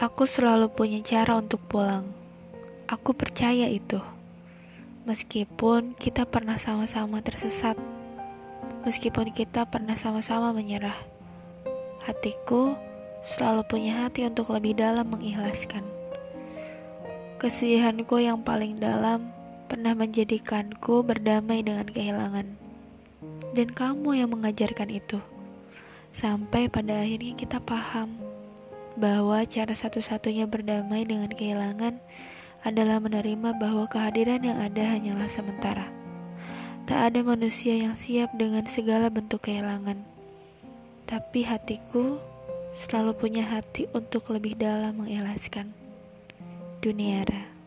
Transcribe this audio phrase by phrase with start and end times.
[0.00, 2.08] Aku selalu punya cara untuk pulang.
[2.88, 4.00] Aku percaya itu.
[5.04, 7.76] Meskipun kita pernah sama-sama tersesat,
[8.88, 10.96] meskipun kita pernah sama-sama menyerah,
[12.08, 12.80] hatiku
[13.20, 15.84] selalu punya hati untuk lebih dalam mengikhlaskan.
[17.36, 19.28] Kesedihanku yang paling dalam
[19.68, 22.48] pernah menjadikanku berdamai dengan kehilangan,
[23.52, 25.20] dan kamu yang mengajarkan itu.
[26.08, 28.29] Sampai pada akhirnya kita paham
[28.98, 32.00] bahwa cara satu-satunya berdamai dengan kehilangan
[32.66, 35.88] adalah menerima bahwa kehadiran yang ada hanyalah sementara.
[36.88, 40.02] Tak ada manusia yang siap dengan segala bentuk kehilangan.
[41.06, 42.18] Tapi hatiku
[42.74, 45.70] selalu punya hati untuk lebih dalam mengikhlaskan.
[46.82, 47.59] Duniara.